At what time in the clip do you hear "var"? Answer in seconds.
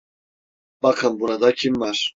1.81-2.09